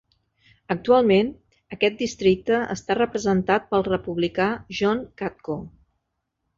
Actualment, 0.75 1.29
aquest 1.77 2.01
districte 2.01 2.63
està 2.77 2.97
representat 3.01 3.71
pel 3.75 3.87
republicà 3.93 4.51
John 4.81 5.09
Katko. 5.25 5.63